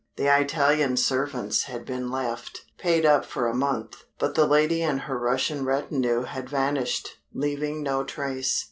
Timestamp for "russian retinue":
5.19-6.23